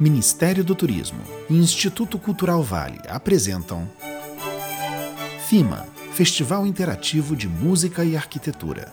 Ministério 0.00 0.62
do 0.62 0.76
Turismo 0.76 1.20
e 1.50 1.56
Instituto 1.56 2.20
Cultural 2.20 2.62
Vale 2.62 3.00
apresentam 3.08 3.88
FIMA 5.48 5.88
Festival 6.12 6.64
Interativo 6.64 7.34
de 7.34 7.48
Música 7.48 8.04
e 8.04 8.16
Arquitetura. 8.16 8.92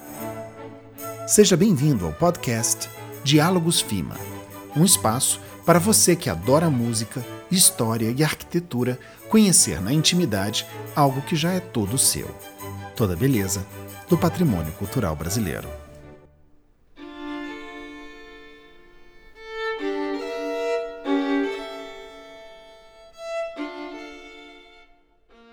Seja 1.28 1.56
bem-vindo 1.56 2.08
ao 2.08 2.12
podcast 2.12 2.90
Diálogos 3.24 3.82
FIMA, 3.82 4.18
um 4.76 4.84
espaço 4.84 5.40
para 5.64 5.78
você 5.78 6.16
que 6.16 6.28
adora 6.28 6.72
música, 6.72 7.24
história 7.52 8.12
e 8.18 8.24
arquitetura 8.24 8.98
conhecer 9.30 9.80
na 9.80 9.94
intimidade 9.94 10.66
algo 10.96 11.22
que 11.22 11.36
já 11.36 11.52
é 11.52 11.60
todo 11.60 12.00
seu. 12.00 12.28
Toda 12.96 13.16
beleza 13.16 13.64
do 14.10 14.18
patrimônio 14.18 14.72
cultural 14.74 15.16
brasileiro. 15.16 15.85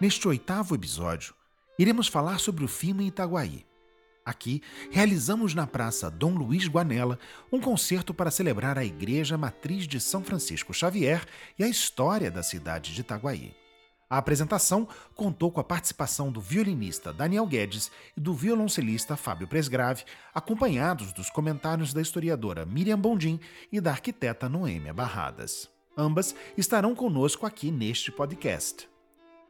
Neste 0.02 0.26
oitavo 0.26 0.74
episódio, 0.74 1.32
iremos 1.78 2.08
falar 2.08 2.40
sobre 2.40 2.64
o 2.64 2.68
FIMA 2.68 3.04
em 3.04 3.06
Itaguaí. 3.06 3.64
Aqui, 4.26 4.60
realizamos 4.90 5.54
na 5.54 5.64
Praça 5.64 6.10
Dom 6.10 6.34
Luiz 6.34 6.66
Guanella 6.66 7.20
um 7.52 7.60
concerto 7.60 8.12
para 8.12 8.28
celebrar 8.28 8.76
a 8.76 8.84
Igreja 8.84 9.38
Matriz 9.38 9.86
de 9.86 10.00
São 10.00 10.24
Francisco 10.24 10.74
Xavier 10.74 11.24
e 11.56 11.62
a 11.62 11.68
história 11.68 12.32
da 12.32 12.42
cidade 12.42 12.92
de 12.92 13.00
Itaguaí. 13.00 13.54
A 14.10 14.18
apresentação 14.18 14.88
contou 15.14 15.52
com 15.52 15.60
a 15.60 15.64
participação 15.64 16.32
do 16.32 16.40
violinista 16.40 17.12
Daniel 17.12 17.46
Guedes 17.46 17.88
e 18.16 18.20
do 18.20 18.34
violoncelista 18.34 19.16
Fábio 19.16 19.46
Presgrave, 19.46 20.02
acompanhados 20.34 21.12
dos 21.12 21.30
comentários 21.30 21.94
da 21.94 22.02
historiadora 22.02 22.66
Miriam 22.66 22.98
Bondim 22.98 23.38
e 23.70 23.80
da 23.80 23.92
arquiteta 23.92 24.48
Noêmia 24.48 24.92
Barradas. 24.92 25.70
Ambas 25.96 26.34
estarão 26.58 26.92
conosco 26.92 27.46
aqui 27.46 27.70
neste 27.70 28.10
podcast. 28.10 28.90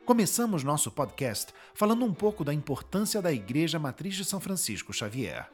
Começamos 0.05 0.65
nosso 0.65 0.91
podcast 0.91 1.55
falando 1.75 2.05
um 2.05 2.13
pouco 2.13 2.43
da 2.43 2.53
importância 2.53 3.23
da 3.23 3.33
Igreja 3.33 3.79
Matriz 3.79 4.17
de 4.17 4.25
São 4.25 4.41
Francisco 4.41 4.93
Xavier, 4.93 5.49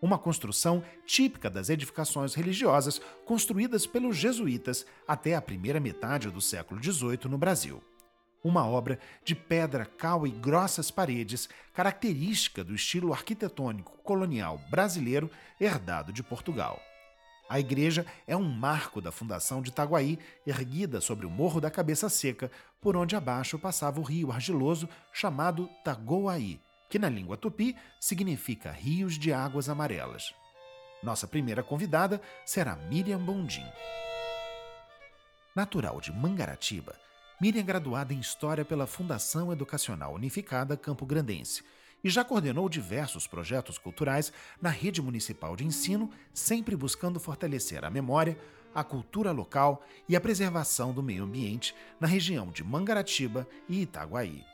uma 0.00 0.18
construção 0.18 0.84
típica 1.06 1.48
das 1.48 1.70
edificações 1.70 2.34
religiosas 2.34 3.00
construídas 3.24 3.86
pelos 3.86 4.18
jesuítas 4.18 4.84
até 5.08 5.34
a 5.34 5.40
primeira 5.40 5.80
metade 5.80 6.30
do 6.30 6.40
século 6.42 6.84
XVIII 6.84 7.30
no 7.30 7.38
Brasil. 7.38 7.82
Uma 8.44 8.68
obra 8.68 8.98
de 9.24 9.34
pedra, 9.34 9.86
cal 9.86 10.26
e 10.26 10.30
grossas 10.30 10.90
paredes, 10.90 11.48
característica 11.72 12.62
do 12.62 12.74
estilo 12.74 13.10
arquitetônico 13.10 13.96
colonial 14.02 14.60
brasileiro 14.70 15.30
herdado 15.58 16.12
de 16.12 16.22
Portugal. 16.22 16.78
A 17.48 17.60
igreja 17.60 18.06
é 18.26 18.36
um 18.36 18.48
marco 18.48 19.00
da 19.00 19.12
fundação 19.12 19.60
de 19.60 19.68
Itaguaí, 19.68 20.18
erguida 20.46 21.00
sobre 21.00 21.26
o 21.26 21.30
Morro 21.30 21.60
da 21.60 21.70
Cabeça 21.70 22.08
Seca, 22.08 22.50
por 22.80 22.96
onde 22.96 23.14
abaixo 23.14 23.58
passava 23.58 24.00
o 24.00 24.02
rio 24.02 24.32
argiloso 24.32 24.88
chamado 25.12 25.68
Tagoaí, 25.84 26.58
que 26.88 26.98
na 26.98 27.08
língua 27.08 27.36
tupi 27.36 27.76
significa 28.00 28.70
rios 28.70 29.18
de 29.18 29.32
águas 29.32 29.68
amarelas. 29.68 30.34
Nossa 31.02 31.26
primeira 31.26 31.62
convidada 31.62 32.20
será 32.46 32.76
Miriam 32.76 33.18
Bondim. 33.18 33.66
Natural 35.54 36.00
de 36.00 36.10
Mangaratiba, 36.12 36.96
Miriam 37.40 37.60
é 37.60 37.64
graduada 37.64 38.14
em 38.14 38.20
História 38.20 38.64
pela 38.64 38.86
Fundação 38.86 39.52
Educacional 39.52 40.14
Unificada 40.14 40.76
Campo 40.76 41.04
Grandense 41.04 41.62
e 42.04 42.10
já 42.10 42.22
coordenou 42.22 42.68
diversos 42.68 43.26
projetos 43.26 43.78
culturais 43.78 44.30
na 44.60 44.68
rede 44.68 45.00
municipal 45.00 45.56
de 45.56 45.64
ensino, 45.64 46.10
sempre 46.34 46.76
buscando 46.76 47.18
fortalecer 47.18 47.82
a 47.82 47.90
memória, 47.90 48.38
a 48.74 48.84
cultura 48.84 49.32
local 49.32 49.82
e 50.06 50.14
a 50.14 50.20
preservação 50.20 50.92
do 50.92 51.02
meio 51.02 51.24
ambiente 51.24 51.74
na 51.98 52.06
região 52.06 52.50
de 52.50 52.62
Mangaratiba 52.62 53.48
e 53.68 53.80
Itaguaí. 53.80 54.44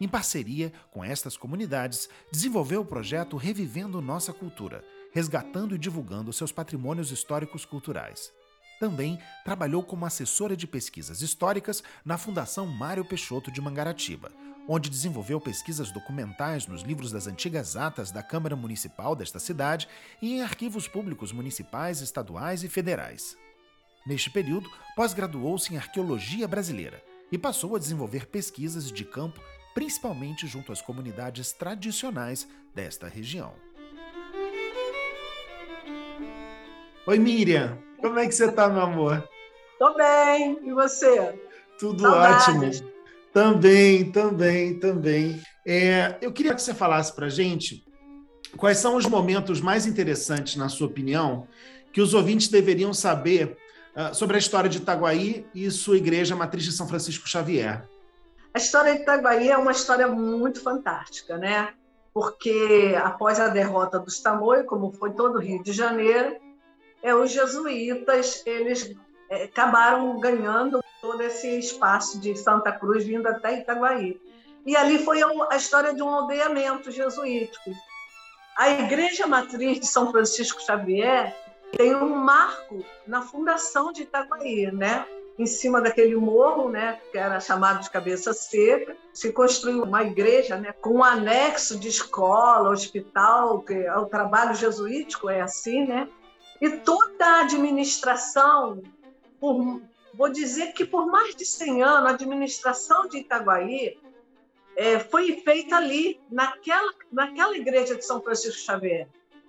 Em 0.00 0.08
parceria 0.08 0.72
com 0.90 1.04
estas 1.04 1.36
comunidades, 1.36 2.08
desenvolveu 2.30 2.80
o 2.80 2.84
projeto 2.84 3.36
Revivendo 3.36 4.02
Nossa 4.02 4.32
Cultura, 4.32 4.84
resgatando 5.12 5.74
e 5.74 5.78
divulgando 5.78 6.32
seus 6.32 6.52
patrimônios 6.52 7.10
históricos 7.10 7.64
culturais. 7.64 8.32
Também 8.78 9.18
trabalhou 9.44 9.82
como 9.82 10.04
assessora 10.04 10.56
de 10.56 10.66
pesquisas 10.66 11.22
históricas 11.22 11.82
na 12.04 12.18
Fundação 12.18 12.66
Mário 12.66 13.04
Peixoto 13.04 13.50
de 13.50 13.60
Mangaratiba, 13.60 14.30
onde 14.68 14.90
desenvolveu 14.90 15.40
pesquisas 15.40 15.90
documentais 15.90 16.66
nos 16.66 16.82
livros 16.82 17.10
das 17.10 17.26
antigas 17.26 17.76
atas 17.76 18.10
da 18.10 18.22
Câmara 18.22 18.56
Municipal 18.56 19.16
desta 19.16 19.38
cidade 19.38 19.88
e 20.20 20.34
em 20.34 20.42
arquivos 20.42 20.86
públicos 20.86 21.32
municipais, 21.32 22.00
estaduais 22.00 22.62
e 22.62 22.68
federais. 22.68 23.36
Neste 24.06 24.30
período, 24.30 24.70
pós-graduou-se 24.94 25.72
em 25.72 25.76
Arqueologia 25.76 26.46
Brasileira 26.46 27.02
e 27.32 27.38
passou 27.38 27.74
a 27.74 27.78
desenvolver 27.78 28.26
pesquisas 28.26 28.92
de 28.92 29.04
campo, 29.04 29.40
principalmente 29.74 30.46
junto 30.46 30.70
às 30.70 30.80
comunidades 30.80 31.52
tradicionais 31.52 32.46
desta 32.74 33.08
região. 33.08 33.65
Oi, 37.08 37.20
Miriam! 37.20 37.78
Como 38.00 38.18
é 38.18 38.26
que 38.26 38.34
você 38.34 38.46
está, 38.46 38.68
meu 38.68 38.82
amor? 38.82 39.22
Tô 39.78 39.94
bem, 39.94 40.58
e 40.64 40.72
você? 40.72 41.40
Tudo 41.78 42.02
Saudades. 42.02 42.80
ótimo. 42.80 42.92
Também, 43.32 44.10
também, 44.10 44.80
também. 44.80 45.40
É, 45.64 46.16
eu 46.20 46.32
queria 46.32 46.52
que 46.52 46.60
você 46.60 46.74
falasse 46.74 47.14
para 47.14 47.26
a 47.26 47.28
gente 47.30 47.84
quais 48.56 48.78
são 48.78 48.96
os 48.96 49.06
momentos 49.06 49.60
mais 49.60 49.86
interessantes, 49.86 50.56
na 50.56 50.68
sua 50.68 50.88
opinião, 50.88 51.46
que 51.92 52.00
os 52.00 52.12
ouvintes 52.12 52.48
deveriam 52.48 52.92
saber 52.92 53.56
uh, 53.94 54.12
sobre 54.12 54.34
a 54.34 54.40
história 54.40 54.68
de 54.68 54.78
Itaguaí 54.78 55.46
e 55.54 55.70
sua 55.70 55.98
igreja 55.98 56.34
matriz 56.34 56.64
de 56.64 56.72
São 56.72 56.88
Francisco 56.88 57.28
Xavier. 57.28 57.88
A 58.52 58.58
história 58.58 58.96
de 58.96 59.02
Itaguaí 59.02 59.48
é 59.48 59.56
uma 59.56 59.70
história 59.70 60.08
muito 60.08 60.60
fantástica, 60.60 61.38
né? 61.38 61.72
Porque 62.12 62.96
após 63.00 63.38
a 63.38 63.46
derrota 63.46 63.96
dos 63.96 64.18
Tamoios, 64.18 64.66
como 64.66 64.90
foi 64.90 65.12
todo 65.12 65.36
o 65.36 65.40
Rio 65.40 65.62
de 65.62 65.72
Janeiro, 65.72 66.44
é, 67.06 67.14
os 67.14 67.30
jesuítas 67.30 68.42
eles 68.44 68.92
é, 69.30 69.44
acabaram 69.44 70.18
ganhando 70.18 70.82
todo 71.00 71.22
esse 71.22 71.56
espaço 71.56 72.18
de 72.18 72.36
Santa 72.36 72.72
Cruz 72.72 73.04
vindo 73.04 73.28
até 73.28 73.60
Itaguaí. 73.60 74.20
E 74.66 74.76
ali 74.76 74.98
foi 74.98 75.20
a 75.48 75.56
história 75.56 75.94
de 75.94 76.02
um 76.02 76.08
aldeamento 76.08 76.90
jesuítico. 76.90 77.70
A 78.58 78.70
Igreja 78.70 79.24
Matriz 79.24 79.78
de 79.78 79.86
São 79.86 80.10
Francisco 80.10 80.60
Xavier 80.60 81.32
tem 81.76 81.94
um 81.94 82.16
marco 82.16 82.84
na 83.06 83.22
fundação 83.22 83.92
de 83.92 84.02
Itaguaí, 84.02 84.72
né? 84.72 85.06
Em 85.38 85.46
cima 85.46 85.80
daquele 85.80 86.16
morro, 86.16 86.70
né, 86.70 86.98
que 87.12 87.18
era 87.18 87.38
chamado 87.38 87.82
de 87.82 87.90
Cabeça 87.90 88.32
Seca, 88.32 88.96
se 89.12 89.30
construiu 89.32 89.84
uma 89.84 90.02
igreja, 90.02 90.56
né, 90.56 90.72
com 90.80 90.94
um 90.94 91.04
anexo 91.04 91.78
de 91.78 91.88
escola, 91.88 92.70
hospital, 92.70 93.60
que 93.60 93.74
é 93.74 93.94
o 93.96 94.06
trabalho 94.06 94.54
jesuítico 94.54 95.28
é 95.28 95.42
assim, 95.42 95.86
né? 95.86 96.08
E 96.60 96.70
toda 96.78 97.24
a 97.24 97.40
administração 97.42 98.82
por, 99.38 99.82
vou 100.14 100.28
dizer 100.28 100.72
que 100.72 100.84
por 100.84 101.06
mais 101.06 101.34
de 101.34 101.44
100 101.44 101.82
anos, 101.82 102.10
a 102.10 102.14
administração 102.14 103.08
de 103.08 103.18
Itaguaí 103.18 103.98
é, 104.76 104.98
foi 104.98 105.40
feita 105.40 105.76
ali, 105.76 106.20
naquela, 106.30 106.92
naquela 107.10 107.56
igreja 107.56 107.94
de 107.94 108.04
São 108.04 108.20
Francisco 108.20 108.60
Xavier. 108.60 109.08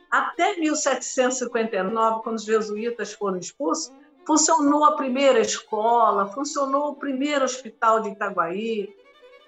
Até 0.09 0.55
1759, 0.57 2.23
quando 2.23 2.37
os 2.37 2.45
jesuítas 2.45 3.13
foram 3.13 3.37
expulsos, 3.37 3.91
funcionou 4.25 4.85
a 4.85 4.95
primeira 4.95 5.39
escola, 5.39 6.27
funcionou 6.27 6.91
o 6.91 6.95
primeiro 6.95 7.43
hospital 7.43 8.01
de 8.01 8.09
Itaguaí, 8.09 8.93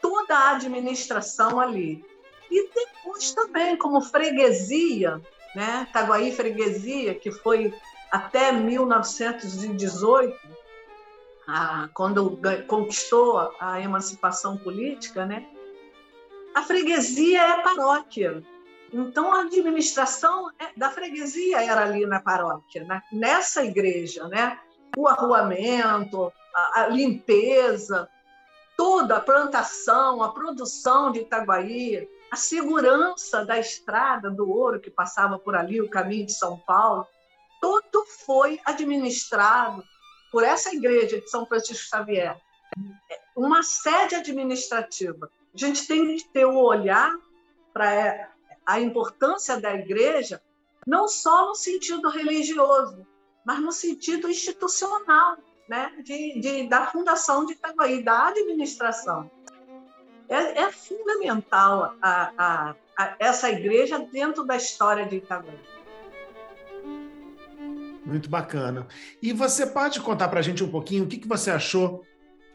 toda 0.01 0.35
a 0.35 0.51
administração 0.51 1.59
ali. 1.59 2.03
E 2.51 2.69
depois 2.73 3.31
também, 3.33 3.77
como 3.77 4.01
freguesia, 4.01 5.21
né? 5.55 5.87
Freguesia, 6.35 7.15
que 7.15 7.31
foi 7.31 7.73
até 8.11 8.51
1918, 8.51 10.37
a, 11.47 11.89
quando 11.93 12.39
conquistou 12.67 13.53
a 13.59 13.79
emancipação 13.81 14.57
política, 14.57 15.25
né? 15.25 15.47
A 16.53 16.63
freguesia 16.63 17.41
é 17.41 17.61
paróquia. 17.61 18.43
Então 18.91 19.31
a 19.33 19.41
administração 19.41 20.49
é, 20.59 20.71
da 20.75 20.89
freguesia 20.89 21.63
era 21.63 21.83
ali 21.83 22.05
na 22.05 22.19
paróquia, 22.19 22.83
na, 22.85 23.01
nessa 23.11 23.63
igreja, 23.63 24.27
né? 24.27 24.59
O 24.97 25.07
arruamento, 25.07 26.31
a, 26.55 26.81
a 26.81 26.87
limpeza, 26.87 28.09
toda 28.75 29.17
a 29.17 29.21
plantação, 29.21 30.23
a 30.23 30.31
produção 30.31 31.11
de 31.11 31.19
Itaguaí, 31.19 32.07
a 32.31 32.35
segurança 32.35 33.45
da 33.45 33.59
estrada 33.59 34.29
do 34.29 34.49
ouro 34.49 34.79
que 34.79 34.89
passava 34.89 35.39
por 35.39 35.55
ali, 35.55 35.81
o 35.81 35.89
caminho 35.89 36.25
de 36.25 36.33
São 36.33 36.57
Paulo, 36.57 37.07
tudo 37.61 38.05
foi 38.25 38.59
administrado 38.65 39.83
por 40.31 40.43
essa 40.43 40.73
igreja 40.73 41.19
de 41.19 41.29
São 41.29 41.45
Francisco 41.45 41.87
Xavier. 41.89 42.39
Uma 43.35 43.63
sede 43.63 44.15
administrativa. 44.15 45.29
A 45.53 45.57
gente 45.57 45.87
tem 45.87 46.15
que 46.15 46.29
ter 46.29 46.45
um 46.45 46.57
olhar 46.57 47.11
para 47.73 48.31
a 48.65 48.79
importância 48.79 49.59
da 49.59 49.73
igreja, 49.73 50.41
não 50.85 51.07
só 51.07 51.47
no 51.47 51.55
sentido 51.55 52.09
religioso, 52.09 53.05
mas 53.45 53.59
no 53.59 53.71
sentido 53.71 54.29
institucional. 54.29 55.37
né, 55.69 55.93
de, 56.03 56.39
de, 56.39 56.67
da 56.67 56.87
fundação 56.87 57.45
de 57.45 57.53
Itaguaí, 57.53 58.03
da 58.03 58.27
administração. 58.29 59.29
É, 60.29 60.61
é 60.61 60.71
fundamental 60.71 61.95
a, 62.01 62.31
a, 62.37 62.75
a, 62.97 63.15
essa 63.19 63.49
igreja 63.49 63.99
dentro 63.99 64.45
da 64.45 64.55
história 64.55 65.05
de 65.05 65.17
Itaguaí. 65.17 65.57
Muito 68.05 68.29
bacana. 68.29 68.87
E 69.21 69.33
você 69.33 69.65
pode 69.65 69.99
contar 69.99 70.27
para 70.29 70.39
a 70.39 70.43
gente 70.43 70.63
um 70.63 70.69
pouquinho 70.69 71.03
o 71.03 71.07
que, 71.07 71.17
que 71.17 71.27
você 71.27 71.51
achou 71.51 72.03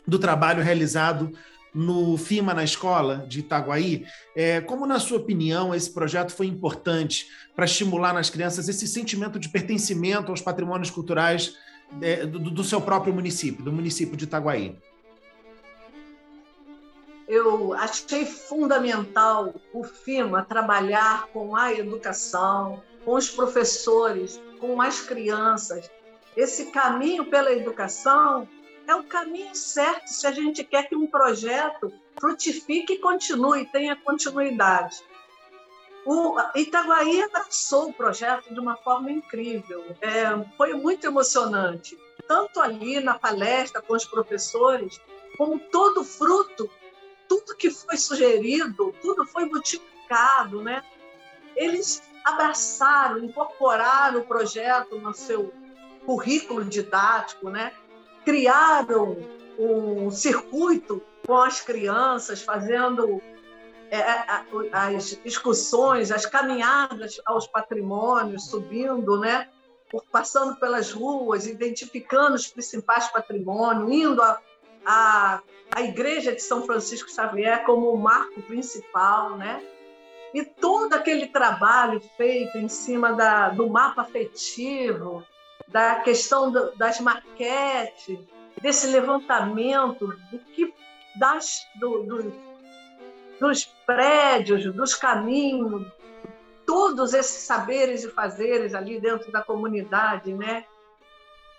do 0.06 0.18
trabalho 0.18 0.62
realizado 0.62 1.32
no 1.74 2.16
FIMA 2.16 2.54
na 2.54 2.62
escola 2.62 3.26
de 3.28 3.40
Itaguaí. 3.40 4.06
É, 4.36 4.60
como, 4.60 4.86
na 4.86 5.00
sua 5.00 5.18
opinião, 5.18 5.74
esse 5.74 5.92
projeto 5.92 6.32
foi 6.32 6.46
importante 6.46 7.26
para 7.56 7.64
estimular 7.64 8.14
nas 8.14 8.30
crianças 8.30 8.68
esse 8.68 8.86
sentimento 8.86 9.38
de 9.38 9.48
pertencimento 9.48 10.30
aos 10.30 10.40
patrimônios 10.40 10.90
culturais 10.90 11.56
é, 12.00 12.24
do, 12.24 12.38
do, 12.38 12.64
seu 12.64 12.80
próprio 12.80 13.12
município, 13.12 13.64
do 13.64 13.72
município 13.72 14.16
de 14.16 14.24
Itaguaí? 14.24 14.76
Eu 17.26 17.72
achei 17.72 18.26
fundamental 18.26 19.54
o 19.72 19.82
FIMA 19.82 20.44
trabalhar 20.44 21.26
com 21.28 21.56
a 21.56 21.72
educação, 21.72 22.82
com 23.04 23.14
os 23.14 23.30
professores, 23.30 24.40
com 24.60 24.80
as 24.80 25.00
crianças. 25.00 25.90
Esse 26.36 26.66
caminho 26.66 27.24
pela 27.26 27.52
educação 27.52 28.48
é 28.86 28.94
o 28.94 29.04
caminho 29.04 29.54
certo 29.54 30.08
se 30.08 30.26
a 30.26 30.32
gente 30.32 30.62
quer 30.62 30.88
que 30.88 30.96
um 30.96 31.06
projeto 31.06 31.92
frutifique 32.20 32.94
e 32.94 32.98
continue, 32.98 33.66
tenha 33.66 33.96
continuidade. 33.96 35.02
O 36.04 36.36
Itaguaí 36.54 37.22
abraçou 37.22 37.88
o 37.88 37.92
projeto 37.92 38.52
de 38.52 38.60
uma 38.60 38.76
forma 38.76 39.10
incrível, 39.10 39.82
é, 40.02 40.24
foi 40.54 40.74
muito 40.74 41.06
emocionante, 41.06 41.98
tanto 42.28 42.60
ali 42.60 43.00
na 43.00 43.18
palestra 43.18 43.80
com 43.80 43.94
os 43.94 44.04
professores, 44.04 45.00
como 45.38 45.58
todo 45.58 46.04
fruto, 46.04 46.70
tudo 47.28 47.56
que 47.56 47.70
foi 47.70 47.96
sugerido, 47.96 48.94
tudo 49.00 49.26
foi 49.26 49.44
multiplicado, 49.46 50.62
né? 50.62 50.82
Eles 51.56 52.02
abraçaram, 52.24 53.18
incorporaram 53.18 54.20
o 54.20 54.24
projeto 54.24 54.98
no 54.98 55.12
seu 55.12 55.52
currículo 56.06 56.64
didático, 56.64 57.50
né? 57.50 57.72
criaram 58.24 59.16
um 59.58 60.10
circuito 60.10 61.02
com 61.26 61.36
as 61.36 61.60
crianças, 61.60 62.42
fazendo 62.42 63.22
é, 63.90 64.02
as 64.72 65.18
discussões, 65.22 66.10
as 66.10 66.26
caminhadas 66.26 67.20
aos 67.26 67.46
patrimônios, 67.46 68.46
subindo, 68.46 69.20
né? 69.20 69.48
passando 70.10 70.56
pelas 70.56 70.90
ruas, 70.90 71.46
identificando 71.46 72.34
os 72.34 72.48
principais 72.48 73.08
patrimônios, 73.08 73.92
indo 73.92 74.20
a, 74.22 74.40
a, 74.84 75.40
a, 75.70 75.82
igreja 75.82 76.32
de 76.32 76.42
São 76.42 76.64
Francisco 76.66 77.10
Xavier 77.10 77.64
como 77.64 77.92
o 77.92 77.98
marco 77.98 78.40
principal, 78.42 79.36
né? 79.36 79.62
E 80.32 80.44
todo 80.44 80.94
aquele 80.94 81.28
trabalho 81.28 82.00
feito 82.16 82.58
em 82.58 82.68
cima 82.68 83.12
da, 83.12 83.50
do 83.50 83.68
mapa 83.68 84.02
afetivo, 84.02 85.24
da 85.68 85.96
questão 85.96 86.50
do, 86.50 86.74
das 86.76 87.00
maquetes, 87.00 88.18
desse 88.60 88.88
levantamento 88.88 90.06
do 90.30 90.38
que 90.38 90.74
das, 91.16 91.66
do, 91.76 92.02
do, 92.02 92.32
dos 93.38 93.64
prédios, 93.86 94.64
dos 94.74 94.94
caminhos, 94.94 95.86
todos 96.66 97.14
esses 97.14 97.42
saberes 97.42 98.04
e 98.04 98.10
fazeres 98.10 98.74
ali 98.74 98.98
dentro 98.98 99.30
da 99.30 99.42
comunidade, 99.42 100.32
né? 100.32 100.64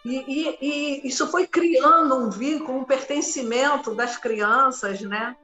E, 0.06 0.24
e, 0.28 0.58
e, 0.62 1.08
isso 1.08 1.28
foi 1.28 1.48
criando 1.48 2.16
um 2.16 2.30
vínculo, 2.30 2.80
um 2.80 2.86
pertencimento 2.86 3.94
das 3.94 4.18
crianças, 4.18 5.02
né? 5.02 5.36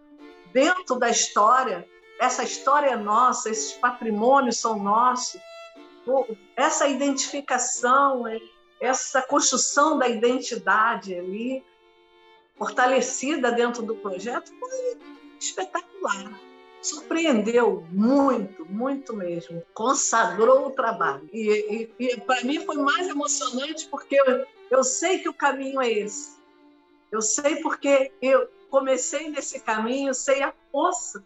Dentro 0.53 0.99
da 0.99 1.09
história 1.09 1.87
essa 2.21 2.43
história 2.43 2.91
é 2.91 2.95
nossa, 2.95 3.49
esses 3.49 3.73
patrimônios 3.73 4.59
são 4.59 4.77
nossos. 4.77 5.41
Essa 6.55 6.87
identificação, 6.87 8.25
essa 8.79 9.23
construção 9.23 9.97
da 9.97 10.07
identidade 10.07 11.15
ali, 11.15 11.65
fortalecida 12.59 13.51
dentro 13.51 13.81
do 13.81 13.95
projeto, 13.95 14.51
foi 14.59 14.99
espetacular. 15.39 16.31
Surpreendeu 16.81 17.85
muito, 17.91 18.65
muito 18.65 19.13
mesmo. 19.13 19.61
Consagrou 19.73 20.67
o 20.67 20.71
trabalho. 20.71 21.29
E, 21.31 21.91
e, 21.99 22.05
e 22.05 22.19
para 22.21 22.43
mim 22.43 22.65
foi 22.65 22.77
mais 22.77 23.07
emocionante 23.07 23.87
porque 23.87 24.15
eu, 24.15 24.45
eu 24.69 24.83
sei 24.83 25.19
que 25.19 25.29
o 25.29 25.33
caminho 25.33 25.79
é 25.81 25.91
esse. 25.91 26.39
Eu 27.11 27.21
sei 27.21 27.57
porque 27.57 28.11
eu 28.21 28.49
comecei 28.69 29.29
nesse 29.29 29.59
caminho, 29.59 30.13
sei 30.13 30.41
a 30.41 30.53
força 30.71 31.23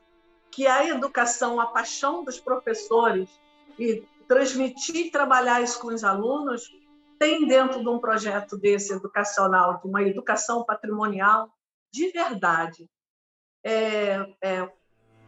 que 0.52 0.66
a 0.68 0.88
educação, 0.88 1.60
a 1.60 1.68
paixão 1.68 2.24
dos 2.24 2.40
professores 2.40 3.30
e 3.78 4.04
transmitir 4.28 4.96
e 4.96 5.12
trabalhar 5.12 5.62
isso 5.62 5.80
com 5.80 5.88
os 5.88 6.04
alunos 6.04 6.72
tem 7.20 7.48
dentro 7.48 7.82
de 7.82 7.88
um 7.88 8.00
projeto 8.00 8.58
desse 8.58 8.94
educacional, 8.94 9.80
de 9.80 9.88
uma 9.88 10.04
educação 10.04 10.64
patrimonial 10.64 11.50
de 11.92 12.10
verdade. 12.12 12.90
É, 13.64 14.26
é, 14.42 14.72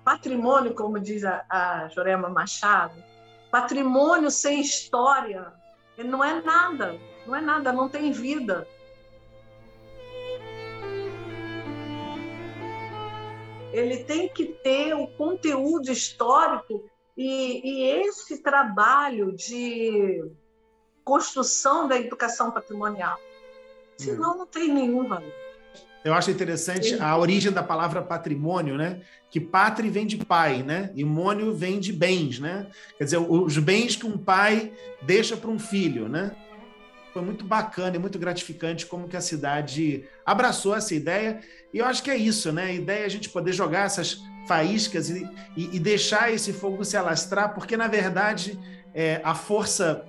patrimônio, 0.07 0.73
como 0.73 1.01
diz 1.01 1.25
a, 1.25 1.43
a 1.49 1.89
Jorema 1.89 2.29
Machado, 2.29 3.03
patrimônio 3.51 4.31
sem 4.31 4.61
história 4.61 5.51
não 5.97 6.23
é 6.23 6.41
nada, 6.41 6.97
não 7.25 7.35
é 7.35 7.41
nada, 7.41 7.73
não 7.73 7.89
tem 7.89 8.13
vida. 8.13 8.65
ele 13.69 14.05
tem 14.05 14.29
que 14.29 14.45
ter 14.45 14.93
o 14.95 15.07
conteúdo 15.07 15.91
histórico 15.91 16.89
e, 17.15 17.61
e 17.69 17.83
esse 18.07 18.41
trabalho 18.41 19.33
de 19.33 20.23
construção 21.03 21.85
da 21.85 21.97
educação 21.97 22.49
patrimonial. 22.49 23.19
Senão, 23.97 24.37
não 24.37 24.47
tem 24.47 24.73
nenhum 24.73 25.05
valor. 25.07 25.46
Eu 26.07 26.13
acho 26.13 26.31
interessante 26.31 26.95
a 27.01 27.17
origem 27.17 27.51
da 27.51 27.61
palavra 27.61 28.01
patrimônio, 28.01 28.77
né? 28.77 29.01
Que 29.29 29.41
pátria 29.41 29.91
vem 29.91 30.07
de 30.07 30.17
pai, 30.17 30.63
né? 30.63 30.89
E 30.95 31.03
mônio 31.03 31.53
vem 31.53 31.79
de 31.79 31.91
bens, 31.91 32.39
né? 32.39 32.67
Quer 32.97 33.03
dizer, 33.03 33.17
os 33.17 33.57
bens 33.57 33.95
que 33.95 34.05
um 34.05 34.17
pai 34.17 34.71
deixa 35.01 35.35
para 35.35 35.49
um 35.49 35.59
filho, 35.59 36.07
né? 36.07 36.31
foi 37.13 37.25
muito 37.25 37.43
bacana 37.43 37.95
e 37.95 37.99
muito 37.99 38.19
gratificante 38.19 38.85
como 38.85 39.07
que 39.07 39.17
a 39.17 39.21
cidade 39.21 40.05
abraçou 40.23 40.75
essa 40.75 40.93
ideia. 40.93 41.39
E 41.73 41.79
eu 41.79 41.85
acho 41.85 42.03
que 42.03 42.11
é 42.11 42.15
isso, 42.15 42.51
né? 42.51 42.65
A 42.65 42.71
ideia 42.71 43.03
é 43.03 43.05
a 43.05 43.09
gente 43.09 43.29
poder 43.29 43.53
jogar 43.53 43.85
essas 43.85 44.21
faíscas 44.47 45.09
e, 45.09 45.27
e, 45.55 45.75
e 45.75 45.79
deixar 45.79 46.31
esse 46.31 46.53
fogo 46.53 46.85
se 46.85 46.95
alastrar, 46.95 47.55
porque, 47.55 47.75
na 47.75 47.87
verdade, 47.87 48.59
é, 48.93 49.19
a 49.23 49.33
força 49.33 50.05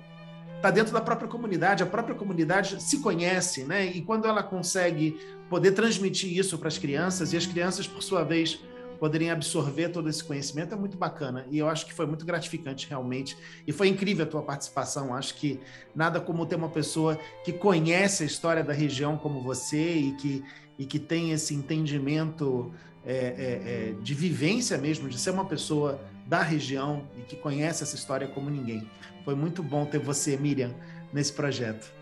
está 0.55 0.69
dentro 0.69 0.93
da 0.93 1.01
própria 1.01 1.27
comunidade, 1.27 1.81
a 1.81 1.85
própria 1.85 2.13
comunidade 2.13 2.81
se 2.83 2.99
conhece, 2.99 3.63
né? 3.63 3.85
E 3.87 4.01
quando 4.01 4.27
ela 4.27 4.43
consegue 4.43 5.19
poder 5.49 5.71
transmitir 5.71 6.37
isso 6.37 6.57
para 6.57 6.67
as 6.67 6.77
crianças, 6.77 7.33
e 7.33 7.37
as 7.37 7.45
crianças, 7.45 7.87
por 7.87 8.03
sua 8.03 8.23
vez, 8.23 8.59
poderem 8.99 9.31
absorver 9.31 9.89
todo 9.89 10.09
esse 10.09 10.23
conhecimento 10.23 10.73
é 10.73 10.77
muito 10.77 10.97
bacana. 10.97 11.45
E 11.49 11.57
eu 11.57 11.69
acho 11.69 11.85
que 11.85 11.93
foi 11.93 12.05
muito 12.05 12.25
gratificante, 12.25 12.87
realmente. 12.87 13.35
E 13.65 13.71
foi 13.71 13.87
incrível 13.87 14.25
a 14.25 14.27
tua 14.27 14.41
participação. 14.41 15.15
Acho 15.15 15.35
que 15.35 15.59
nada 15.95 16.19
como 16.19 16.45
ter 16.45 16.55
uma 16.55 16.69
pessoa 16.69 17.17
que 17.43 17.53
conhece 17.53 18.23
a 18.23 18.25
história 18.25 18.63
da 18.63 18.73
região 18.73 19.17
como 19.17 19.41
você 19.41 19.95
e 19.95 20.11
que, 20.13 20.43
e 20.77 20.85
que 20.85 20.99
tem 20.99 21.31
esse 21.31 21.55
entendimento 21.55 22.71
é, 23.05 23.13
é, 23.13 23.15
é, 23.15 23.93
de 24.01 24.13
vivência 24.13 24.77
mesmo, 24.77 25.07
de 25.07 25.17
ser 25.17 25.31
uma 25.31 25.45
pessoa 25.45 25.99
da 26.27 26.43
região 26.43 27.07
e 27.17 27.21
que 27.21 27.35
conhece 27.35 27.81
essa 27.81 27.95
história 27.95 28.27
como 28.27 28.49
ninguém. 28.49 28.87
Foi 29.23 29.33
muito 29.33 29.63
bom 29.63 29.85
ter 29.85 29.99
você, 29.99 30.37
Miriam, 30.37 30.75
nesse 31.11 31.31
projeto. 31.31 31.98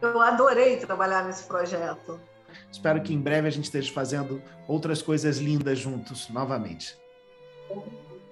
Eu 0.00 0.20
adorei 0.20 0.76
trabalhar 0.76 1.24
nesse 1.24 1.44
projeto. 1.44 2.20
Espero 2.70 3.02
que 3.02 3.12
em 3.12 3.20
breve 3.20 3.48
a 3.48 3.50
gente 3.50 3.64
esteja 3.64 3.92
fazendo 3.92 4.42
outras 4.66 5.02
coisas 5.02 5.38
lindas 5.38 5.78
juntos 5.78 6.28
novamente. 6.28 6.98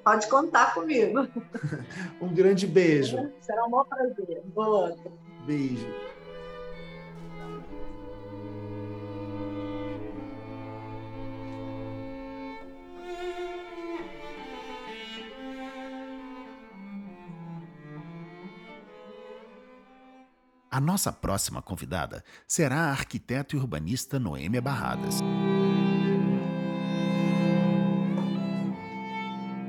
Pode 0.05 0.29
contar 0.29 0.73
comigo. 0.75 1.27
um 2.21 2.33
grande 2.33 2.67
beijo. 2.67 3.31
Será 3.41 3.65
um 3.65 3.71
bom 3.71 3.85
prazer. 3.85 4.43
Boa. 4.55 4.97
Beijo. 5.45 5.87
A 20.77 20.81
nossa 20.81 21.11
próxima 21.11 21.63
convidada 21.63 22.23
será 22.47 22.77
a 22.77 22.91
arquiteta 22.91 23.57
e 23.57 23.59
urbanista 23.59 24.19
Noêmia 24.19 24.61
Barradas. 24.61 25.23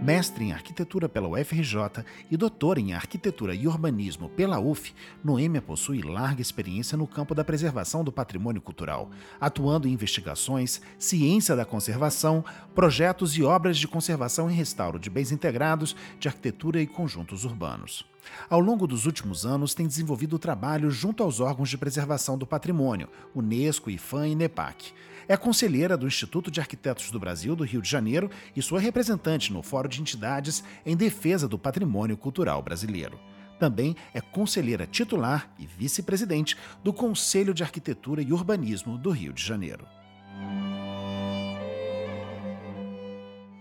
Mestre 0.08 0.46
em 0.46 0.54
arquitetura 0.54 1.10
pela 1.10 1.28
UFRJ 1.28 2.06
e 2.32 2.38
doutor 2.38 2.78
em 2.78 2.94
arquitetura 2.94 3.54
e 3.54 3.68
urbanismo 3.68 4.30
pela 4.30 4.58
UF, 4.58 4.96
Noêmia 5.22 5.62
possui 5.62 6.02
larga 6.02 6.42
experiência 6.42 6.98
no 6.98 7.06
campo 7.06 7.36
da 7.36 7.44
preservação 7.44 8.06
do 8.06 8.12
patrimônio 8.12 8.62
cultural, 8.62 9.12
atuando 9.38 9.86
em 9.86 9.92
investigações, 9.92 10.80
ciência 10.98 11.58
da 11.58 11.66
conservação, 11.66 12.42
projetos 12.74 13.36
e 13.36 13.44
obras 13.44 13.78
de 13.78 13.86
conservação 13.86 14.50
e 14.50 14.54
restauro 14.54 14.98
de 14.98 15.10
bens 15.10 15.34
integrados, 15.34 15.94
de 16.18 16.30
arquitetura 16.30 16.82
e 16.82 16.88
conjuntos 16.88 17.44
urbanos. 17.44 18.06
Ao 18.50 18.62
longo 18.62 18.88
dos 18.88 19.06
últimos 19.06 19.46
anos, 19.46 19.74
tem 19.74 19.88
desenvolvido 19.88 20.40
trabalho 20.40 20.90
junto 20.90 21.22
aos 21.22 21.42
órgãos 21.42 21.70
de 21.70 21.78
preservação 21.78 22.38
do 22.38 22.48
patrimônio, 22.48 23.10
Unesco, 23.36 23.90
IFAM 23.90 24.30
e 24.30 24.36
NEPAC. 24.36 24.94
É 25.30 25.36
conselheira 25.36 25.98
do 25.98 26.08
Instituto 26.08 26.50
de 26.50 26.62
Arquitetos 26.62 27.12
do 27.12 27.20
Brasil 27.20 27.54
do 27.54 27.66
Rio 27.66 27.82
de 27.82 27.90
Janeiro 27.90 28.32
e 28.56 28.62
sua 28.62 28.80
representante 28.80 29.52
no 29.52 29.62
Fórum 29.62 29.90
de 29.90 30.00
Entidades 30.00 30.64
em 30.86 30.96
Defesa 30.96 31.50
do 31.50 31.60
Patrimônio 31.60 32.16
Cultural 32.16 32.62
Brasileiro. 32.62 33.20
Também 33.60 33.94
é 34.14 34.22
conselheira 34.22 34.88
titular 34.88 35.52
e 35.60 35.66
vice-presidente 35.66 36.56
do 36.82 36.94
Conselho 36.94 37.54
de 37.54 37.62
Arquitetura 37.62 38.22
e 38.22 38.32
Urbanismo 38.32 38.98
do 38.98 39.10
Rio 39.10 39.34
de 39.34 39.44
Janeiro. 39.44 39.86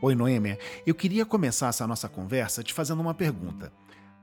Oi, 0.01 0.15
Noêmia. 0.15 0.59
Eu 0.87 0.95
queria 0.95 1.27
começar 1.27 1.69
essa 1.69 1.87
nossa 1.87 2.09
conversa 2.09 2.63
te 2.63 2.73
fazendo 2.73 3.01
uma 3.01 3.15
pergunta. 3.15 3.73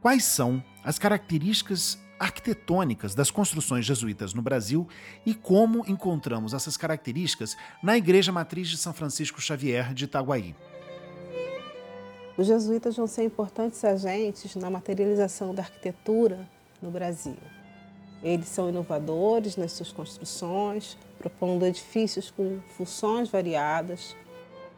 Quais 0.03 0.25
são 0.25 0.62
as 0.83 1.00
características 1.00 1.98
arquitetônicas 2.19 3.15
das 3.15 3.31
construções 3.31 3.86
jesuítas 3.86 4.33
no 4.33 4.41
Brasil 4.41 4.86
e 5.25 5.33
como 5.33 5.86
encontramos 5.88 6.53
essas 6.53 6.75
características 6.75 7.55
na 7.81 7.95
Igreja 7.95 8.29
Matriz 8.29 8.67
de 8.67 8.75
São 8.75 8.91
Francisco 8.91 9.39
Xavier 9.39 9.93
de 9.93 10.03
Itaguaí. 10.03 10.53
Os 12.38 12.48
jesuítas 12.48 12.98
vão 12.98 13.07
ser 13.07 13.24
importantes 13.24 13.81
agentes 13.86 14.57
na 14.57 14.69
materialização 14.69 15.55
da 15.55 15.62
arquitetura 15.62 16.50
no 16.81 16.91
Brasil. 16.91 17.38
Eles 18.22 18.50
são 18.50 18.67
inovadores 18.67 19.55
nas 19.55 19.72
suas 19.72 19.93
construções, 19.93 20.98
propondo 21.17 21.65
edifícios 21.65 22.29
com 22.29 22.60
funções 22.75 23.29
variadas. 23.29 24.17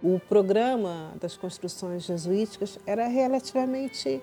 O 0.03 0.20
programa 0.20 1.13
das 1.20 1.36
construções 1.36 2.03
jesuíticas 2.03 2.77
era 2.86 3.08
relativamente 3.08 4.22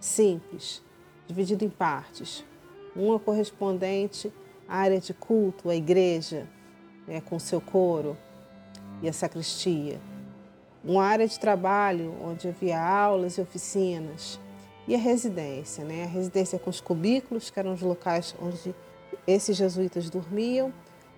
simples, 0.00 0.82
dividido 1.26 1.64
em 1.64 1.68
partes. 1.68 2.44
Uma 2.94 3.18
correspondente 3.18 4.32
à 4.68 4.78
área 4.78 5.00
de 5.00 5.14
culto, 5.14 5.70
a 5.70 5.76
igreja, 5.76 6.48
né, 7.06 7.20
com 7.20 7.38
seu 7.38 7.60
coro 7.60 8.16
e 9.02 9.08
a 9.08 9.12
sacristia. 9.12 10.00
Uma 10.84 11.04
área 11.04 11.26
de 11.26 11.38
trabalho 11.38 12.14
onde 12.22 12.48
havia 12.48 12.80
aulas 12.80 13.36
e 13.36 13.40
oficinas. 13.40 14.40
E 14.86 14.94
a 14.94 14.98
residência, 14.98 15.84
né? 15.84 16.04
a 16.04 16.06
residência 16.06 16.58
com 16.58 16.70
os 16.70 16.80
cubículos, 16.80 17.50
que 17.50 17.60
eram 17.60 17.74
os 17.74 17.82
locais 17.82 18.34
onde 18.40 18.74
esses 19.26 19.54
jesuítas 19.54 20.08
dormiam, 20.08 20.72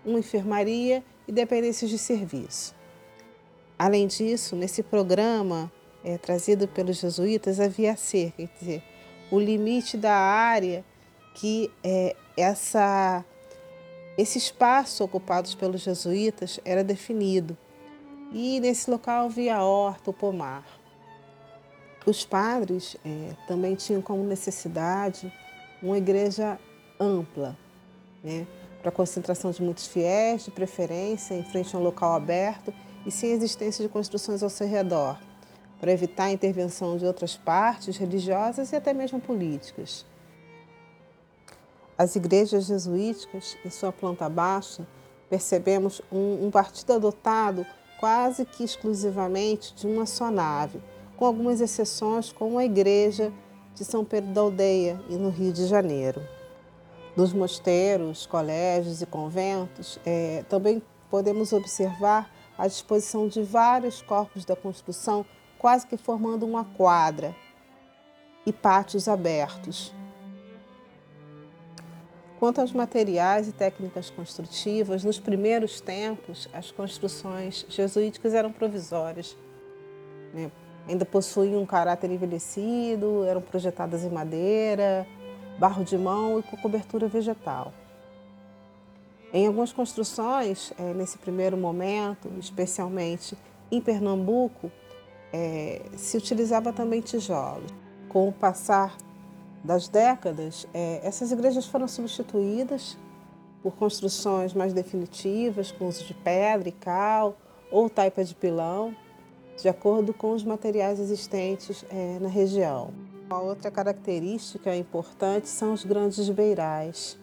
uma 0.04 0.18
enfermaria 0.18 1.04
e 1.28 1.30
dependências 1.30 1.88
de 1.88 1.96
serviço. 1.96 2.74
Além 3.78 4.08
disso, 4.08 4.56
nesse 4.56 4.82
programa 4.82 5.70
é, 6.04 6.18
trazido 6.18 6.66
pelos 6.66 6.98
jesuítas, 6.98 7.60
havia 7.60 7.96
cerca, 7.96 8.46
quer 8.46 8.58
dizer, 8.58 8.82
o 9.30 9.38
limite 9.38 9.96
da 9.96 10.14
área 10.14 10.84
que 11.34 11.70
é, 11.84 12.16
essa, 12.36 13.24
esse 14.18 14.38
espaço 14.38 15.04
ocupado 15.04 15.48
pelos 15.56 15.82
jesuítas 15.82 16.58
era 16.64 16.82
definido. 16.82 17.56
E 18.32 18.60
nesse 18.60 18.90
local 18.90 19.26
havia 19.26 19.56
a 19.56 19.64
horta, 19.64 20.10
o 20.10 20.12
pomar. 20.12 20.64
Os 22.06 22.24
padres 22.24 22.96
é, 23.04 23.34
também 23.46 23.74
tinham 23.74 24.00
como 24.00 24.24
necessidade 24.24 25.32
uma 25.82 25.98
igreja 25.98 26.58
ampla, 26.98 27.56
né, 28.22 28.46
para 28.82 28.90
concentração 28.90 29.50
de 29.50 29.62
muitos 29.62 29.86
fiéis, 29.86 30.44
de 30.44 30.50
preferência 30.50 31.34
em 31.34 31.42
frente 31.42 31.74
a 31.74 31.78
um 31.78 31.82
local 31.82 32.14
aberto 32.14 32.72
e 33.04 33.10
sem 33.10 33.32
existência 33.32 33.84
de 33.84 33.90
construções 33.90 34.42
ao 34.42 34.50
seu 34.50 34.66
redor 34.66 35.18
para 35.80 35.92
evitar 35.92 36.24
a 36.24 36.32
intervenção 36.32 36.96
de 36.96 37.06
outras 37.06 37.36
partes 37.36 37.96
religiosas 37.96 38.72
e 38.72 38.76
até 38.76 38.92
mesmo 38.92 39.20
políticas. 39.20 40.04
As 41.96 42.16
igrejas 42.16 42.66
jesuíticas, 42.66 43.56
em 43.64 43.70
sua 43.70 43.92
planta 43.92 44.28
baixa, 44.28 44.86
percebemos 45.28 46.02
um, 46.12 46.46
um 46.46 46.50
partido 46.50 46.92
adotado 46.92 47.66
quase 47.98 48.44
que 48.44 48.64
exclusivamente 48.64 49.74
de 49.74 49.86
uma 49.86 50.06
só 50.06 50.30
nave, 50.30 50.80
com 51.16 51.26
algumas 51.26 51.60
exceções, 51.60 52.32
como 52.32 52.58
a 52.58 52.64
igreja 52.64 53.32
de 53.74 53.84
São 53.84 54.04
Pedro 54.04 54.32
da 54.32 54.40
Aldeia, 54.40 55.00
e 55.08 55.16
no 55.16 55.28
Rio 55.28 55.52
de 55.52 55.66
Janeiro. 55.66 56.22
Nos 57.14 57.32
mosteiros, 57.32 58.24
colégios 58.24 59.02
e 59.02 59.06
conventos, 59.06 59.98
é, 60.04 60.44
também 60.48 60.82
podemos 61.10 61.52
observar 61.52 62.30
a 62.56 62.66
disposição 62.66 63.28
de 63.28 63.42
vários 63.42 64.00
corpos 64.00 64.44
da 64.44 64.56
construção 64.56 65.26
quase 65.60 65.86
que 65.86 65.96
formando 65.96 66.44
uma 66.44 66.64
quadra, 66.64 67.36
e 68.46 68.52
pátios 68.52 69.06
abertos. 69.08 69.92
Quanto 72.38 72.60
aos 72.60 72.72
materiais 72.72 73.48
e 73.48 73.52
técnicas 73.52 74.08
construtivas, 74.08 75.04
nos 75.04 75.20
primeiros 75.20 75.80
tempos, 75.80 76.48
as 76.54 76.70
construções 76.70 77.66
jesuíticas 77.68 78.32
eram 78.32 78.50
provisórias. 78.50 79.36
Né? 80.32 80.50
Ainda 80.88 81.04
possuíam 81.04 81.60
um 81.60 81.66
caráter 81.66 82.10
envelhecido, 82.10 83.24
eram 83.24 83.42
projetadas 83.42 84.02
em 84.02 84.08
madeira, 84.08 85.06
barro 85.58 85.84
de 85.84 85.98
mão 85.98 86.38
e 86.38 86.42
com 86.42 86.56
cobertura 86.56 87.06
vegetal. 87.06 87.74
Em 89.32 89.46
algumas 89.46 89.72
construções, 89.72 90.72
é, 90.78 90.94
nesse 90.94 91.18
primeiro 91.18 91.58
momento, 91.58 92.32
especialmente 92.38 93.36
em 93.70 93.80
Pernambuco, 93.82 94.72
é, 95.32 95.82
se 95.96 96.16
utilizava 96.16 96.72
também 96.72 97.00
tijolos. 97.00 97.70
Com 98.08 98.28
o 98.28 98.32
passar 98.32 98.96
das 99.62 99.88
décadas, 99.88 100.66
é, 100.72 101.00
essas 101.04 101.30
igrejas 101.32 101.66
foram 101.66 101.86
substituídas 101.86 102.96
por 103.62 103.72
construções 103.76 104.54
mais 104.54 104.72
definitivas, 104.72 105.70
com 105.70 105.86
uso 105.86 106.04
de 106.04 106.14
pedra 106.14 106.68
e 106.68 106.72
cal 106.72 107.36
ou 107.70 107.88
taipa 107.88 108.24
de 108.24 108.34
pilão, 108.34 108.94
de 109.60 109.68
acordo 109.68 110.14
com 110.14 110.32
os 110.32 110.42
materiais 110.42 110.98
existentes 110.98 111.84
é, 111.90 112.18
na 112.18 112.28
região. 112.28 112.90
Uma 113.26 113.40
outra 113.40 113.70
característica 113.70 114.74
importante 114.74 115.48
são 115.48 115.72
os 115.72 115.84
grandes 115.84 116.28
beirais 116.30 117.18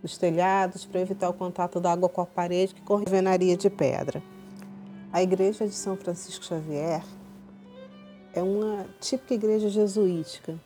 dos 0.00 0.16
telhados 0.16 0.86
para 0.86 1.00
evitar 1.00 1.28
o 1.28 1.34
contato 1.34 1.80
da 1.80 1.92
água 1.92 2.08
com 2.08 2.22
a 2.22 2.26
parede 2.26 2.74
que 2.74 2.80
corre 2.80 3.04
venaria 3.06 3.56
de 3.56 3.68
pedra. 3.68 4.22
A 5.12 5.22
igreja 5.22 5.66
de 5.66 5.74
São 5.74 5.96
Francisco 5.96 6.44
Xavier 6.44 7.02
é 8.32 8.42
uma 8.42 8.86
típica 9.00 9.34
igreja 9.34 9.68
jesuítica 9.68 10.58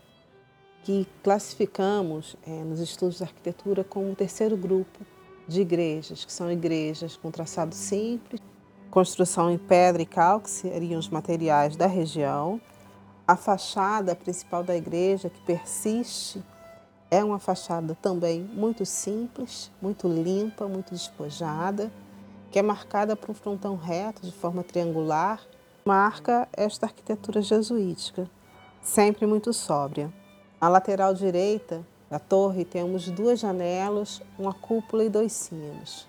que 0.83 1.07
classificamos 1.23 2.37
é, 2.47 2.51
nos 2.51 2.79
estudos 2.79 3.17
de 3.17 3.23
arquitetura 3.23 3.83
como 3.83 4.13
o 4.13 4.15
terceiro 4.15 4.57
grupo 4.57 5.01
de 5.49 5.63
igrejas, 5.63 6.25
que 6.25 6.33
são 6.33 6.51
igrejas 6.51 7.17
com 7.17 7.31
traçado 7.31 7.75
simples, 7.75 8.41
construção 8.91 9.51
em 9.51 9.59
pedra 9.59 10.03
e 10.03 10.07
cal, 10.07 10.41
que 10.41 10.51
seriam 10.51 11.01
os 11.01 11.09
materiais 11.09 11.75
da 11.75 11.87
região. 11.87 12.61
A 13.27 13.37
fachada 13.37 14.15
principal 14.15 14.63
da 14.63 14.77
igreja, 14.77 15.31
que 15.31 15.41
persiste, 15.41 16.43
é 17.11 17.25
uma 17.25 17.39
fachada 17.39 17.97
também 18.01 18.43
muito 18.43 18.85
simples, 18.85 19.71
muito 19.81 20.07
limpa, 20.07 20.69
muito 20.69 20.93
despojada, 20.93 21.91
que 22.51 22.59
é 22.59 22.63
marcada 22.63 23.17
por 23.17 23.31
um 23.31 23.35
frontão 23.35 23.77
reto 23.77 24.23
de 24.23 24.33
forma 24.33 24.63
triangular 24.63 25.41
marca 25.85 26.49
esta 26.53 26.87
arquitetura 26.87 27.43
jesuítica, 27.43 28.29
sempre 28.81 29.27
muito 29.27 29.53
sóbria. 29.53 30.13
Na 30.61 30.69
lateral 30.69 31.13
direita 31.13 31.87
da 32.09 32.19
torre 32.19 32.65
temos 32.65 33.11
duas 33.11 33.39
janelas, 33.39 34.23
uma 34.39 34.55
cúpula 34.55 35.05
e 35.05 35.11
dois 35.11 35.33
sinos. 35.33 36.09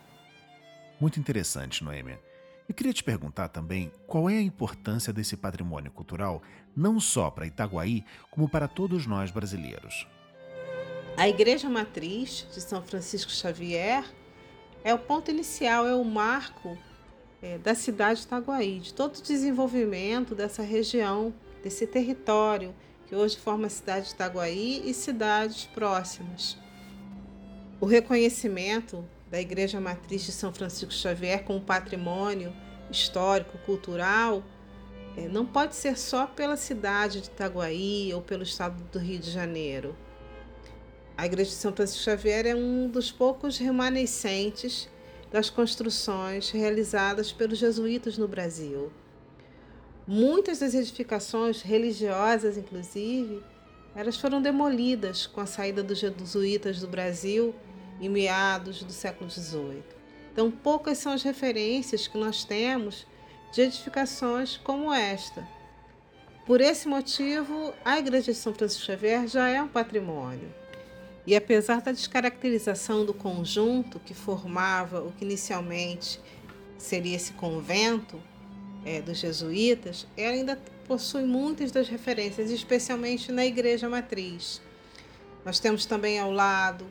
Muito 0.99 1.19
interessante, 1.19 1.83
Noêmia. 1.83 2.19
Eu 2.67 2.73
queria 2.73 2.93
te 2.93 3.03
perguntar 3.03 3.49
também 3.49 3.91
qual 4.07 4.29
é 4.29 4.37
a 4.37 4.41
importância 4.41 5.11
desse 5.11 5.35
patrimônio 5.35 5.91
cultural, 5.91 6.41
não 6.75 6.99
só 6.99 7.29
para 7.29 7.45
Itaguaí, 7.45 8.03
como 8.31 8.49
para 8.49 8.67
todos 8.67 9.05
nós 9.05 9.29
brasileiros. 9.29 10.07
A 11.17 11.27
Igreja 11.27 11.69
Matriz 11.69 12.47
de 12.53 12.61
São 12.61 12.81
Francisco 12.81 13.31
Xavier 13.31 14.05
é 14.83 14.93
o 14.93 14.99
ponto 14.99 15.29
inicial, 15.29 15.85
é 15.85 15.93
o 15.93 16.03
marco 16.03 16.77
é, 17.45 17.59
da 17.59 17.75
cidade 17.75 18.21
de 18.21 18.25
Itaguaí, 18.25 18.79
de 18.79 18.91
todo 18.91 19.17
o 19.17 19.21
desenvolvimento 19.21 20.33
dessa 20.33 20.63
região, 20.63 21.31
desse 21.63 21.85
território 21.85 22.73
que 23.05 23.15
hoje 23.15 23.37
forma 23.37 23.67
a 23.67 23.69
cidade 23.69 24.07
de 24.07 24.13
Itaguaí 24.13 24.81
e 24.83 24.91
cidades 24.95 25.65
próximas. 25.65 26.57
O 27.79 27.85
reconhecimento 27.85 29.05
da 29.29 29.39
Igreja 29.39 29.79
Matriz 29.79 30.25
de 30.25 30.31
São 30.31 30.51
Francisco 30.51 30.91
Xavier 30.91 31.43
como 31.43 31.61
patrimônio 31.61 32.51
histórico, 32.89 33.59
cultural, 33.59 34.43
é, 35.15 35.27
não 35.27 35.45
pode 35.45 35.75
ser 35.75 35.99
só 35.99 36.25
pela 36.25 36.57
cidade 36.57 37.21
de 37.21 37.27
Itaguaí 37.27 38.11
ou 38.11 38.23
pelo 38.23 38.41
estado 38.41 38.81
do 38.91 38.97
Rio 38.97 39.19
de 39.19 39.29
Janeiro. 39.29 39.95
A 41.15 41.27
Igreja 41.27 41.51
de 41.51 41.57
São 41.57 41.71
Francisco 41.71 42.03
Xavier 42.03 42.47
é 42.47 42.55
um 42.55 42.89
dos 42.89 43.11
poucos 43.11 43.59
remanescentes 43.59 44.89
das 45.31 45.49
construções 45.49 46.51
realizadas 46.51 47.31
pelos 47.31 47.57
jesuítas 47.57 48.17
no 48.17 48.27
Brasil. 48.27 48.91
Muitas 50.07 50.59
das 50.59 50.73
edificações 50.73 51.61
religiosas, 51.61 52.57
inclusive, 52.57 53.41
elas 53.95 54.17
foram 54.17 54.41
demolidas 54.41 55.25
com 55.25 55.41
a 55.41 55.45
saída 55.45 55.81
dos 55.81 55.99
jesuítas 55.99 56.79
do 56.79 56.87
Brasil 56.87 57.55
em 57.99 58.09
meados 58.09 58.83
do 58.83 58.91
século 58.91 59.29
XVIII. 59.29 59.83
Então, 60.31 60.51
poucas 60.51 60.97
são 60.97 61.13
as 61.13 61.23
referências 61.23 62.07
que 62.07 62.17
nós 62.17 62.43
temos 62.43 63.07
de 63.53 63.61
edificações 63.61 64.57
como 64.57 64.93
esta. 64.93 65.47
Por 66.45 66.61
esse 66.61 66.87
motivo, 66.87 67.73
a 67.83 67.97
Igreja 67.97 68.31
de 68.31 68.37
São 68.37 68.53
Francisco 68.53 68.83
Xavier 68.83 69.27
já 69.27 69.47
é 69.47 69.61
um 69.61 69.67
patrimônio. 69.67 70.53
E 71.27 71.35
apesar 71.35 71.81
da 71.81 71.91
descaracterização 71.91 73.03
do 73.03 73.13
conjunto 73.13 73.99
que 73.99 74.13
formava 74.13 75.01
o 75.01 75.11
que 75.11 75.25
inicialmente 75.25 76.19
seria 76.77 77.15
esse 77.15 77.33
convento 77.33 78.21
é, 78.85 79.01
dos 79.01 79.17
jesuítas, 79.17 80.05
ela 80.15 80.33
ainda 80.33 80.59
possui 80.87 81.23
muitas 81.23 81.71
das 81.71 81.87
referências, 81.87 82.51
especialmente 82.51 83.31
na 83.31 83.43
igreja 83.43 83.89
matriz. 83.89 84.61
Nós 85.43 85.59
temos 85.59 85.85
também 85.85 86.19
ao 86.19 86.31
lado 86.31 86.85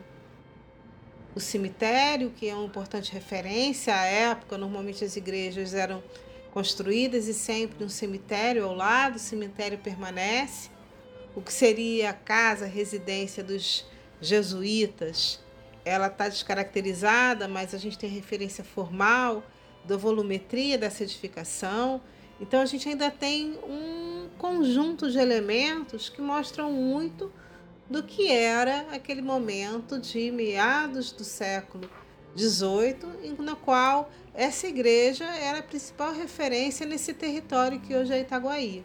o 1.33 1.39
cemitério, 1.39 2.31
que 2.31 2.47
é 2.47 2.55
uma 2.55 2.65
importante 2.65 3.11
referência 3.13 3.95
à 3.95 4.05
época. 4.05 4.57
Normalmente 4.57 5.03
as 5.03 5.15
igrejas 5.15 5.73
eram 5.73 6.03
construídas 6.51 7.27
e 7.27 7.33
sempre 7.33 7.83
um 7.83 7.89
cemitério 7.89 8.65
ao 8.65 8.73
lado, 8.73 9.15
o 9.15 9.19
cemitério 9.19 9.77
permanece. 9.77 10.69
O 11.35 11.41
que 11.41 11.51
seria 11.51 12.11
a 12.11 12.13
casa, 12.13 12.63
a 12.63 12.67
residência 12.67 13.43
dos 13.43 13.85
jesuítas, 14.21 15.39
ela 15.83 16.07
está 16.07 16.27
descaracterizada, 16.27 17.47
mas 17.47 17.73
a 17.73 17.77
gente 17.77 17.97
tem 17.97 18.09
referência 18.09 18.63
formal 18.63 19.43
da 19.83 19.95
volumetria 19.95 20.77
dessa 20.77 21.03
edificação. 21.03 22.01
Então 22.41 22.59
a 22.59 22.65
gente 22.65 22.89
ainda 22.89 23.11
tem 23.11 23.57
um 23.63 24.27
conjunto 24.37 25.09
de 25.09 25.17
elementos 25.17 26.09
que 26.09 26.21
mostram 26.21 26.71
muito 26.71 27.31
do 27.89 28.01
que 28.01 28.31
era 28.31 28.87
aquele 28.91 29.21
momento 29.21 29.99
de 29.99 30.31
meados 30.31 31.11
do 31.11 31.23
século 31.23 31.89
XVIII, 32.35 33.35
na 33.39 33.55
qual 33.55 34.09
essa 34.33 34.67
igreja 34.67 35.23
era 35.23 35.59
a 35.59 35.63
principal 35.63 36.11
referência 36.13 36.85
nesse 36.85 37.13
território 37.13 37.79
que 37.79 37.95
hoje 37.95 38.11
é 38.11 38.21
Itaguaí. 38.21 38.83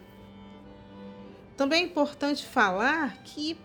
Também 1.57 1.83
é 1.83 1.85
importante 1.85 2.45
falar 2.45 3.17
que 3.23 3.57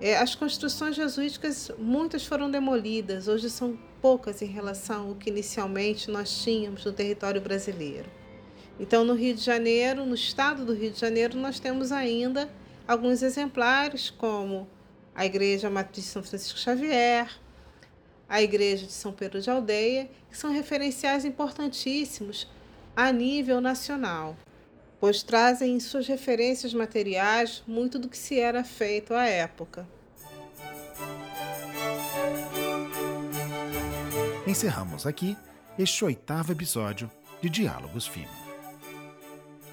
é, 0.00 0.16
as 0.16 0.34
construções 0.34 0.94
jesuíticas, 0.94 1.70
muitas 1.78 2.26
foram 2.26 2.50
demolidas, 2.50 3.28
hoje 3.28 3.48
são 3.48 3.78
poucas 4.00 4.42
em 4.42 4.46
relação 4.46 5.08
ao 5.08 5.14
que 5.14 5.30
inicialmente 5.30 6.10
nós 6.10 6.42
tínhamos 6.42 6.84
no 6.84 6.92
território 6.92 7.40
brasileiro. 7.40 8.08
Então, 8.78 9.04
no 9.04 9.14
Rio 9.14 9.34
de 9.34 9.40
Janeiro, 9.40 10.04
no 10.04 10.14
estado 10.14 10.64
do 10.64 10.74
Rio 10.74 10.90
de 10.90 11.00
Janeiro, 11.00 11.38
nós 11.38 11.58
temos 11.58 11.92
ainda 11.92 12.50
alguns 12.86 13.22
exemplares, 13.22 14.10
como 14.10 14.68
a 15.14 15.24
Igreja 15.24 15.70
Matriz 15.70 16.04
de 16.04 16.12
São 16.12 16.22
Francisco 16.22 16.58
Xavier, 16.58 17.30
a 18.28 18.42
Igreja 18.42 18.84
de 18.86 18.92
São 18.92 19.12
Pedro 19.12 19.40
de 19.40 19.48
Aldeia, 19.48 20.10
que 20.30 20.36
são 20.36 20.52
referenciais 20.52 21.24
importantíssimos 21.24 22.46
a 22.94 23.10
nível 23.10 23.62
nacional, 23.62 24.36
pois 25.00 25.22
trazem 25.22 25.74
em 25.74 25.80
suas 25.80 26.06
referências 26.06 26.72
materiais 26.72 27.62
muito 27.66 27.98
do 27.98 28.08
que 28.08 28.16
se 28.16 28.38
era 28.38 28.64
feito 28.64 29.14
à 29.14 29.24
época. 29.24 29.86
Encerramos 34.46 35.06
aqui 35.06 35.36
este 35.78 36.04
oitavo 36.04 36.52
episódio 36.52 37.10
de 37.42 37.48
Diálogos 37.50 38.06
FIMA. 38.06 38.46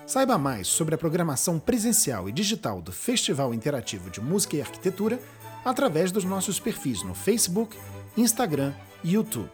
Saiba 0.05 0.37
mais 0.37 0.67
sobre 0.67 0.95
a 0.95 0.97
programação 0.97 1.59
presencial 1.59 2.27
e 2.27 2.31
digital 2.31 2.81
do 2.81 2.91
Festival 2.91 3.53
Interativo 3.53 4.09
de 4.09 4.19
Música 4.19 4.57
e 4.57 4.61
Arquitetura 4.61 5.19
através 5.63 6.11
dos 6.11 6.25
nossos 6.25 6.59
perfis 6.59 7.03
no 7.03 7.15
Facebook, 7.15 7.77
Instagram 8.17 8.73
e 9.03 9.13
YouTube. 9.13 9.49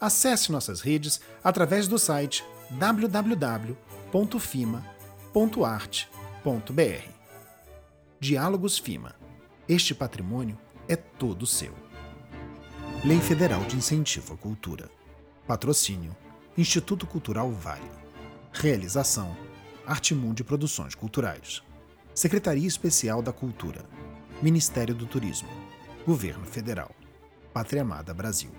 Acesse 0.00 0.50
nossas 0.50 0.80
redes 0.80 1.20
através 1.44 1.86
do 1.86 1.98
site 1.98 2.42
www.fima.arte.br. 5.32 7.08
Diálogos 8.18 8.78
FIMA. 8.78 9.14
Este 9.68 9.94
patrimônio 9.94 10.58
é 10.88 10.96
todo 10.96 11.46
seu. 11.46 11.72
Lei 13.04 13.20
Federal 13.20 13.62
de 13.64 13.76
Incentivo 13.76 14.34
à 14.34 14.36
Cultura. 14.36 14.90
Patrocínio: 15.46 16.16
Instituto 16.58 17.06
Cultural 17.06 17.50
Vale. 17.52 17.88
Realização: 18.52 19.36
Artimundi 19.86 20.42
Produções 20.42 20.94
Culturais. 20.96 21.62
Secretaria 22.12 22.66
Especial 22.66 23.22
da 23.22 23.32
Cultura. 23.32 23.84
Ministério 24.42 24.94
do 24.94 25.06
Turismo. 25.06 25.48
Governo 26.04 26.44
Federal. 26.44 26.90
Pátria 27.52 27.82
Amada 27.82 28.12
Brasil. 28.12 28.50